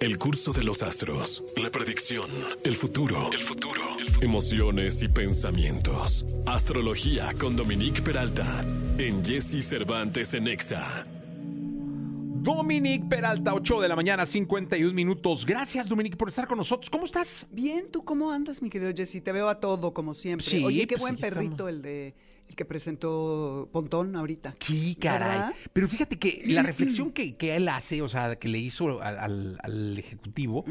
[0.00, 2.30] El curso de los astros, la predicción,
[2.64, 3.82] el futuro, el futuro,
[4.22, 6.24] emociones y pensamientos.
[6.46, 8.64] Astrología con Dominique Peralta
[8.96, 11.06] en Jesse Cervantes en Exa.
[12.42, 15.44] Dominique Peralta, 8 de la mañana, 51 minutos.
[15.44, 16.88] Gracias, Dominique, por estar con nosotros.
[16.88, 17.46] ¿Cómo estás?
[17.50, 19.22] Bien, ¿tú cómo andas, mi querido Jesse?
[19.22, 20.46] Te veo a todo, como siempre.
[20.46, 21.72] Sí, Oye, qué pues buen perrito estamos.
[21.74, 22.14] el de
[22.50, 24.56] el que presentó Pontón ahorita.
[24.60, 25.30] Sí, caray.
[25.38, 25.54] ¿Verdad?
[25.72, 29.18] Pero fíjate que la reflexión que, que él hace, o sea, que le hizo al,
[29.18, 30.64] al- al ejecutivo,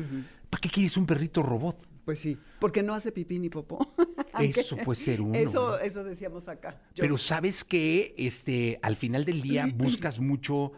[0.50, 1.88] ¿para qué quieres un perrito robot?
[2.04, 3.88] Pues sí, porque no hace pipí ni popó.
[4.40, 5.36] Eso puede ser uno.
[5.36, 5.78] Eso, ¿no?
[5.80, 6.82] eso decíamos acá.
[6.96, 10.72] Yo Pero sabes que este, al final del día buscas mucho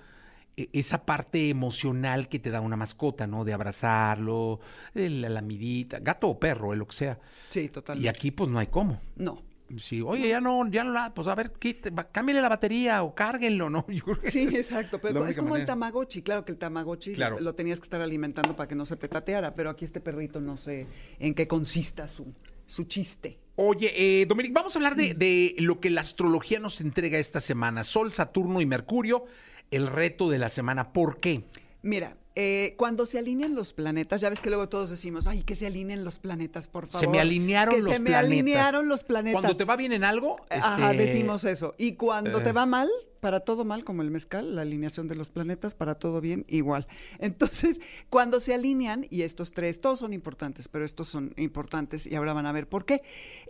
[0.57, 3.43] eh, esa parte emocional que te da una mascota, ¿no?
[3.45, 4.59] De abrazarlo,
[4.93, 7.19] de la lamidita, gato o perro, eh, lo que sea.
[7.49, 8.05] Sí, totalmente.
[8.05, 8.99] Y aquí pues no hay cómo.
[9.15, 9.41] No.
[9.77, 13.13] Sí, oye, ya no, ya no la, pues a ver, quite- cámbiale la batería o
[13.15, 13.85] cárguenlo, ¿no?
[13.89, 14.99] Yo creo que- Sí, exacto.
[14.99, 15.65] Pero es como el.
[15.65, 16.21] Tamagotchi.
[16.21, 17.39] Claro que el Tamagotchi Claro.
[17.39, 19.53] lo tenías que estar alimentando para que no se petateara.
[19.55, 20.87] Pero aquí este perrito no sé
[21.19, 22.33] en qué consista su,
[22.65, 23.39] su chiste.
[23.55, 27.39] Oye, eh, Dominic, vamos a hablar de, de lo que la astrología nos entrega esta
[27.39, 27.83] semana.
[27.83, 29.25] Sol, Saturno y Mercurio,
[29.69, 30.91] el reto de la semana.
[30.93, 31.43] ¿Por qué?
[31.83, 35.55] Mira, eh, cuando se alinean los planetas, ya ves que luego todos decimos, ay, que
[35.55, 37.01] se alineen los planetas, por favor.
[37.01, 39.41] Se me alinearon que los se me alinearon los planetas.
[39.41, 41.75] Cuando te va bien en algo, Ajá, este, decimos eso.
[41.77, 42.43] Y cuando eh.
[42.43, 42.89] te va mal,
[43.21, 46.87] para todo mal, como el mezcal, la alineación de los planetas, para todo bien, igual.
[47.19, 52.15] Entonces, cuando se alinean, y estos tres, todos son importantes, pero estos son importantes y
[52.15, 53.03] ahora van a ver por qué.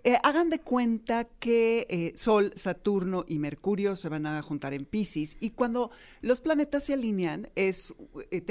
[0.04, 4.86] Eh, hagan de cuenta que eh, Sol, Saturno y Mercurio se van a juntar en
[4.86, 7.94] Pisces y cuando los planetas se alinean, es,
[8.30, 8.42] eh,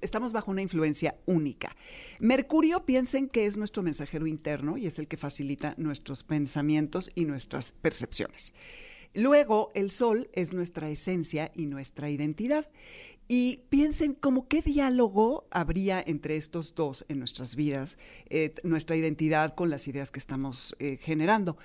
[0.00, 1.76] estamos bajo una influencia única.
[2.18, 7.24] Mercurio, piensen que es nuestro mensajero interno y es el que facilita nuestros pensamientos y
[7.24, 8.54] nuestras percepciones.
[9.14, 12.70] Luego, el sol es nuestra esencia y nuestra identidad.
[13.32, 17.96] Y piensen como qué diálogo habría entre estos dos en nuestras vidas,
[18.28, 21.56] eh, nuestra identidad con las ideas que estamos eh, generando.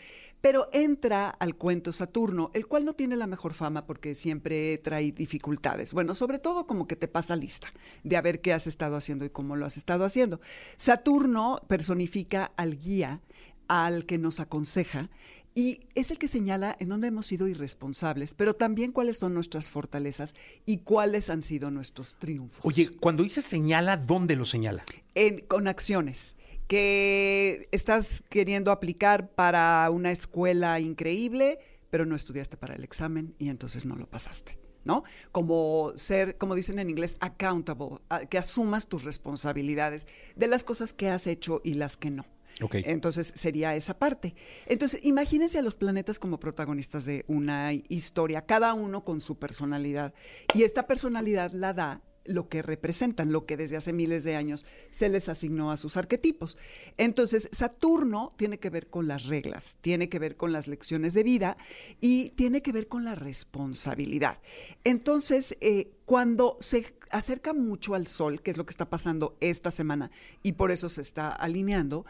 [0.41, 5.11] Pero entra al cuento Saturno, el cual no tiene la mejor fama porque siempre trae
[5.11, 5.95] dificultades.
[5.95, 7.73] Bueno, sobre todo como que te pasa lista
[8.03, 10.41] de a ver qué has estado haciendo y cómo lo has estado haciendo.
[10.77, 13.21] Saturno personifica al guía,
[13.67, 15.09] al que nos aconseja
[15.57, 19.71] y es el que señala en dónde hemos sido irresponsables, pero también cuáles son nuestras
[19.71, 20.35] fortalezas
[20.65, 22.59] y cuáles han sido nuestros triunfos.
[22.63, 24.83] Oye, cuando dice señala, ¿dónde lo señala?
[25.15, 26.35] En- con acciones
[26.67, 33.49] que estás queriendo aplicar para una escuela increíble, pero no estudiaste para el examen y
[33.49, 34.59] entonces no lo pasaste.
[34.83, 35.03] ¿No?
[35.31, 37.97] Como ser, como dicen en inglés, accountable,
[38.29, 40.05] que asumas tus responsabilidades
[40.35, 42.23] de las cosas que has hecho y las que no.
[42.59, 44.35] Entonces sería esa parte.
[44.65, 50.13] Entonces, imagínense a los planetas como protagonistas de una historia, cada uno con su personalidad.
[50.53, 54.65] Y esta personalidad la da lo que representan, lo que desde hace miles de años
[54.91, 56.57] se les asignó a sus arquetipos.
[56.97, 61.23] Entonces, Saturno tiene que ver con las reglas, tiene que ver con las lecciones de
[61.23, 61.57] vida
[62.01, 64.39] y tiene que ver con la responsabilidad.
[64.83, 69.71] Entonces, eh, cuando se acerca mucho al Sol, que es lo que está pasando esta
[69.71, 70.11] semana
[70.41, 72.05] y por eso se está alineando,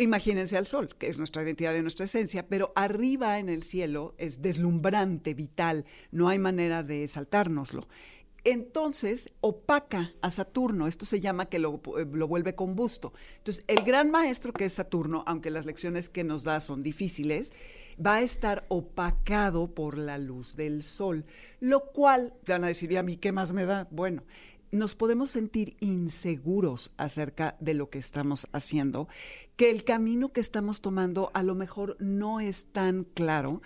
[0.00, 4.14] Imagínense al sol, que es nuestra identidad y nuestra esencia, pero arriba en el cielo
[4.16, 7.88] es deslumbrante, vital, no hay manera de saltárnoslo.
[8.44, 13.12] Entonces opaca a Saturno, esto se llama que lo, eh, lo vuelve combusto.
[13.38, 17.52] Entonces, el gran maestro que es Saturno, aunque las lecciones que nos da son difíciles,
[18.00, 21.24] va a estar opacado por la luz del sol,
[21.58, 23.88] lo cual, van a decir, ¿y a mí qué más me da?
[23.90, 24.22] Bueno,
[24.70, 29.08] nos podemos sentir inseguros acerca de lo que estamos haciendo,
[29.56, 33.62] que el camino que estamos tomando a lo mejor no es tan claro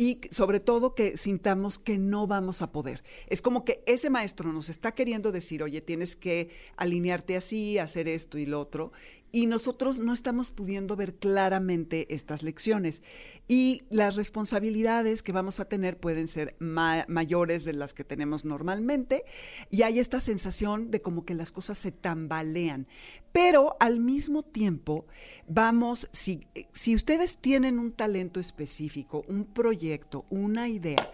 [0.00, 3.04] y sobre todo que sintamos que no vamos a poder.
[3.26, 8.08] Es como que ese maestro nos está queriendo decir, oye, tienes que alinearte así, hacer
[8.08, 8.92] esto y lo otro,
[9.32, 13.02] y nosotros no estamos pudiendo ver claramente estas lecciones.
[13.48, 18.44] Y las responsabilidades que vamos a tener pueden ser ma- mayores de las que tenemos
[18.44, 19.24] normalmente,
[19.70, 22.86] y hay esta sensación de como que las cosas se tambalean.
[23.32, 25.06] Pero al mismo tiempo,
[25.46, 31.10] vamos, si, si ustedes tienen un talento específico, un proyecto, una idea,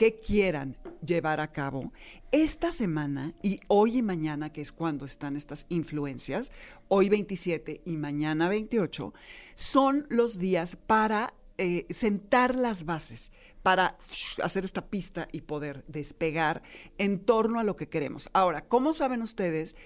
[0.00, 1.92] que quieran llevar a cabo,
[2.32, 6.50] esta semana y hoy y mañana, que es cuando están estas influencias,
[6.88, 9.12] hoy 27 y mañana 28,
[9.56, 13.30] son los días para eh, sentar las bases,
[13.62, 13.98] para
[14.42, 16.62] hacer esta pista y poder despegar
[16.96, 18.30] en torno a lo que queremos.
[18.32, 19.76] Ahora, ¿cómo saben ustedes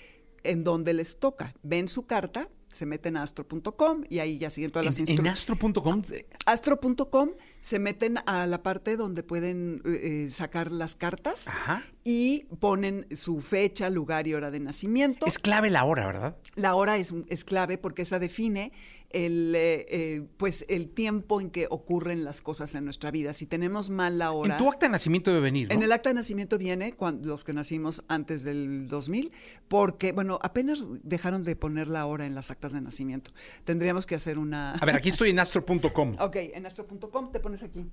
[0.45, 1.57] en dónde les toca?
[1.65, 5.27] Ven su carta, se meten a astro.com y ahí ya siguen todas las En, en
[5.27, 6.03] instrucciones astro.com,
[6.45, 7.31] astro.com
[7.61, 11.83] se meten a la parte donde pueden eh, sacar las cartas Ajá.
[12.03, 15.25] y ponen su fecha, lugar y hora de nacimiento.
[15.27, 16.37] Es clave la hora, ¿verdad?
[16.57, 18.73] La hora es, es clave porque esa define
[19.15, 23.33] el, eh, eh, pues el tiempo en que ocurren las cosas en nuestra vida.
[23.33, 24.55] Si tenemos mal la hora...
[24.55, 25.75] En tu acta de nacimiento debe venir, ¿no?
[25.75, 29.33] En el acta de nacimiento viene cuando, los que nacimos antes del 2000,
[29.69, 33.31] porque, bueno, apenas dejaron de poner la hora en las actas de nacimiento.
[33.65, 34.73] Tendríamos que hacer una...
[34.73, 36.17] A ver, aquí estoy en astro.com.
[36.25, 37.87] Ok, en astro.com te pones aquí.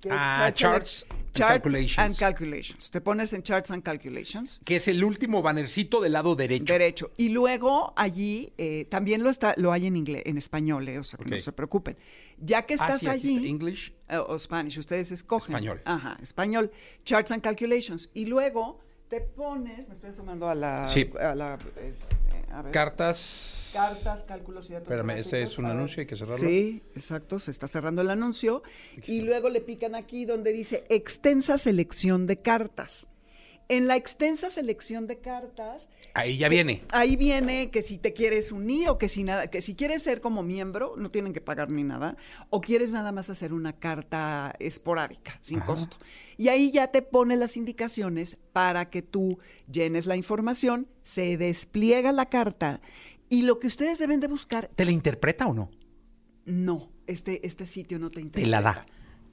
[0.00, 1.98] que es Ah, charts Charts calculations.
[1.98, 2.90] and calculations.
[2.90, 4.60] Te pones en Charts and Calculations.
[4.64, 6.72] Que es el último bannercito del lado derecho.
[6.72, 7.10] Derecho.
[7.16, 11.04] Y luego allí eh, también lo está, lo hay en inglés, en español, eh, o
[11.04, 11.30] sea que Ok.
[11.30, 11.96] no se preocupen.
[12.38, 13.92] Ya que Ah, estás sí, aquí está, allí, English.
[14.08, 15.54] eh, o Spanish, ustedes escogen.
[15.54, 15.80] Español.
[15.84, 16.70] Ajá, español.
[17.04, 18.10] Charts and calculations.
[18.14, 18.80] Y luego
[19.12, 21.10] te pones, me estoy asomando a la, Sí.
[21.20, 22.16] a la este,
[22.50, 22.72] a ver.
[22.72, 23.70] Cartas.
[23.74, 24.86] Cartas, cálculos y datos.
[24.86, 26.38] Espérame, ese es un anuncio, hay que cerrarlo.
[26.38, 28.62] Sí, exacto, se está cerrando el anuncio.
[29.06, 33.08] Y luego le pican aquí donde dice extensa selección de cartas.
[33.68, 36.82] En la extensa selección de cartas, Ahí ya viene.
[36.92, 40.20] ahí viene que si te quieres unir o que si nada, que si quieres ser
[40.20, 42.16] como miembro, no tienen que pagar ni nada,
[42.50, 45.96] o quieres nada más hacer una carta esporádica, sin costo.
[46.36, 49.38] Y ahí ya te pone las indicaciones para que tú
[49.70, 52.80] llenes la información, se despliega la carta
[53.28, 55.70] y lo que ustedes deben de buscar ¿Te la interpreta o no?
[56.44, 58.44] no, este, este sitio no te interpreta.
[58.44, 58.86] Te la da.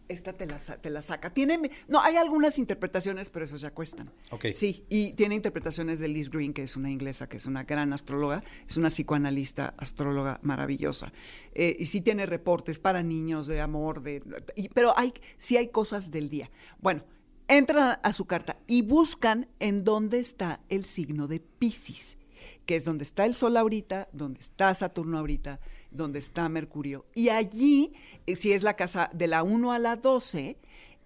[0.09, 1.29] Esta te la, te la saca.
[1.29, 4.11] Tiene, no, hay algunas interpretaciones, pero esas ya cuestan.
[4.31, 4.47] Ok.
[4.53, 7.93] Sí, y tiene interpretaciones de Liz Green, que es una inglesa, que es una gran
[7.93, 11.13] astróloga, es una psicoanalista, astróloga maravillosa.
[11.53, 14.23] Eh, y sí tiene reportes para niños de amor, de,
[14.55, 16.49] y- pero hay, sí hay cosas del día.
[16.79, 17.03] Bueno,
[17.47, 22.17] entran a su carta y buscan en dónde está el signo de Pisces,
[22.65, 25.59] que es donde está el Sol ahorita, donde está Saturno ahorita,
[25.91, 27.05] donde está Mercurio.
[27.15, 27.93] Y allí,
[28.25, 30.57] eh, si es la casa de la 1 a la 12,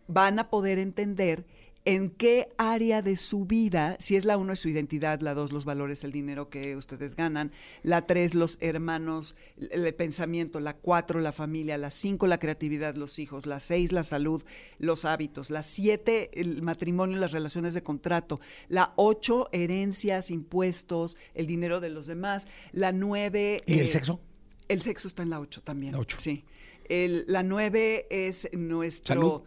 [0.08, 1.46] van a poder entender
[1.86, 5.52] en qué área de su vida, si es la 1 es su identidad, la 2
[5.52, 7.52] los valores, el dinero que ustedes ganan,
[7.82, 12.96] la 3 los hermanos, el, el pensamiento, la 4 la familia, la 5 la creatividad,
[12.96, 14.44] los hijos, la 6 la salud,
[14.80, 18.40] los hábitos, la 7 el matrimonio, las relaciones de contrato,
[18.70, 23.62] la 8 herencias, impuestos, el dinero de los demás, la 9...
[23.66, 24.22] ¿Y el sexo?
[24.68, 25.94] El sexo está en la 8 también.
[25.94, 26.18] La ocho.
[26.20, 26.44] Sí.
[26.90, 29.16] El- la 9 es nuestro...
[29.16, 29.42] ¿Salud?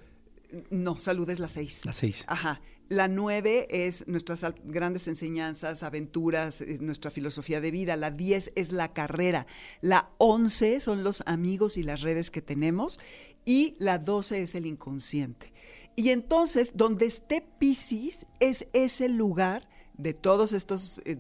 [0.71, 1.85] No, salud es la 6.
[1.87, 2.25] La seis.
[2.29, 2.61] Ajá.
[2.89, 7.97] La 9 es nuestras grandes enseñanzas, aventuras, eh, nuestra filosofía de vida.
[7.97, 9.47] La 10 es la carrera.
[9.81, 13.01] La 11 son los amigos y las redes que tenemos.
[13.45, 15.53] Y la 12 es el inconsciente.
[15.97, 21.17] Y entonces, donde esté Pisces, es ese lugar de todos estos eh,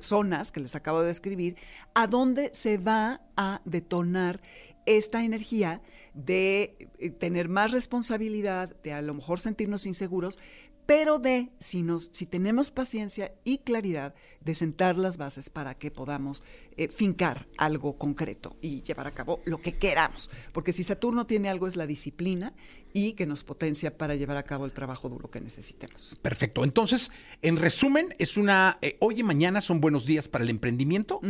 [0.00, 1.56] zonas que les acabo de describir,
[1.94, 4.40] a donde se va a detonar
[4.86, 5.80] esta energía
[6.14, 10.38] de eh, tener más responsabilidad, de a lo mejor sentirnos inseguros,
[10.86, 15.90] pero de, si, nos, si tenemos paciencia y claridad, de sentar las bases para que
[15.90, 16.44] podamos
[16.76, 20.30] eh, fincar algo concreto y llevar a cabo lo que queramos.
[20.52, 22.54] Porque si Saturno tiene algo es la disciplina
[22.92, 26.16] y que nos potencia para llevar a cabo el trabajo duro que necesitemos.
[26.22, 26.62] Perfecto.
[26.62, 27.10] Entonces,
[27.42, 28.78] en resumen, es una.
[28.80, 31.20] eh, hoy y mañana son buenos días para el emprendimiento.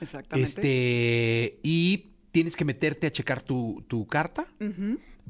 [0.00, 0.48] Exactamente.
[0.48, 1.58] Este.
[1.64, 4.46] Y tienes que meterte a checar tu, tu carta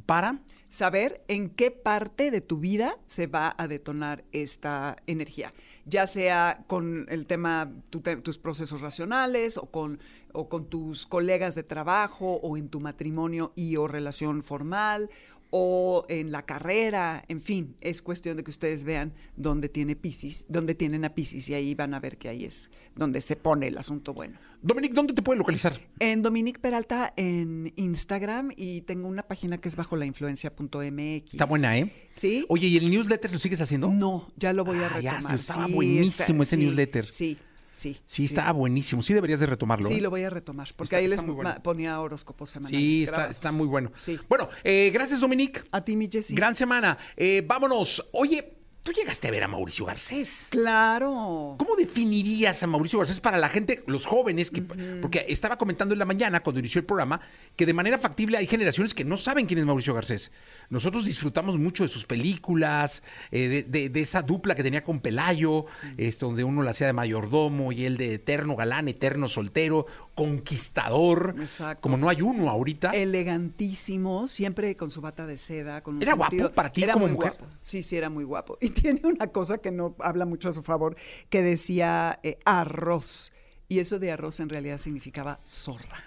[0.05, 0.43] para.
[0.73, 5.53] Saber en qué parte de tu vida se va a detonar esta energía,
[5.85, 10.01] ya sea con el tema, tu tus procesos racionales o con,
[10.33, 15.11] o con tus colegas de trabajo o en tu matrimonio y o relación formal
[15.55, 20.47] o en la carrera, en fin, es cuestión de que ustedes vean dónde tiene Piscis,
[20.49, 23.69] dónde tienen a Piscis y ahí van a ver que ahí es donde se pone
[23.69, 24.39] el asunto bueno.
[24.63, 25.79] Dominic, ¿dónde te pueden localizar?
[25.99, 31.33] En Dominique Peralta en Instagram y tengo una página que es bajo la influencia.mx.
[31.33, 31.93] Está buena, ¿eh?
[32.13, 32.47] Sí.
[32.49, 33.89] Oye, ¿y el newsletter lo sigues haciendo?
[33.91, 35.35] No, ya lo voy a Ah, ya, retomar.
[35.37, 37.09] estaba Sí, buenísimo ese sí, newsletter.
[37.13, 37.39] Sí,
[37.73, 37.99] sí.
[38.05, 39.03] Sí, estaba buenísimo.
[39.03, 39.89] Sí, deberías de retomarlo.
[39.89, 40.01] Sí, ¿eh?
[40.01, 41.55] lo voy a retomar, porque Está- ahí está les bueno.
[41.63, 42.79] ponía horóscopos semanales.
[42.81, 43.91] Sí, está, está muy bueno.
[43.97, 44.19] Sí.
[44.29, 45.65] Bueno, eh, gracias, Dominic.
[45.73, 46.35] A ti, mi Jessy.
[46.35, 46.97] Gran semana.
[47.17, 48.09] Eh, vámonos.
[48.13, 50.49] Oye, tú llegaste a ver a Mauricio Garcés.
[50.51, 51.55] Claro.
[51.59, 54.51] ¿Cómo definirías a Mauricio Garcés para la gente, los jóvenes?
[54.51, 57.21] Que, Porque estaba comentando en la mañana, cuando inició el programa,
[57.57, 60.33] que de manera factible hay generaciones que no saben quién es Mauricio Garcés.
[60.71, 65.01] Nosotros disfrutamos mucho de sus películas, eh, de, de- de esa dupla que tenía con
[65.01, 69.87] Pelayo, este, donde uno la hacía de mayordomo y él de eterno galán, eterno soltero,
[70.15, 71.35] conquistador.
[71.39, 71.83] Exacto.
[71.83, 72.91] Como no hay uno ahorita.
[72.91, 75.83] Elegantísimo, siempre con su bata de seda.
[75.83, 77.35] Con un ¿Era guapo para ti era como muy mujer?
[77.39, 77.55] guapo.
[77.61, 78.59] Sí, sí, era muy guapo.
[78.61, 80.97] Y tiene una cosa que no habla mucho a su favor,
[81.31, 83.33] que decía eh, arroz.
[83.69, 86.05] Y eso de arroz en realidad significaba zorra.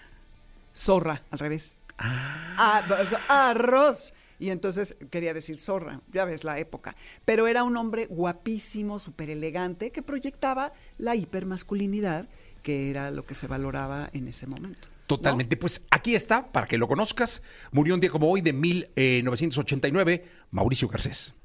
[0.75, 1.77] Zorra, al revés.
[1.97, 4.13] Ah, sea, arroz.
[4.37, 6.95] Y entonces quería decir zorra, ya ves la época.
[7.23, 12.27] Pero era un hombre guapísimo, súper elegante, que proyectaba la hipermasculinidad,
[12.61, 14.89] que era lo que se valoraba en ese momento.
[15.07, 15.55] Totalmente.
[15.55, 17.43] Pues aquí está, para que lo conozcas.
[17.71, 21.35] Murió un día como hoy de 1989, Mauricio Garcés.